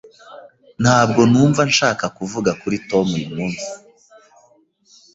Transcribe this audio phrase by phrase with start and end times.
[0.81, 3.67] Ntabwo numva nshaka kuvuga kuri Tom uyumunsi.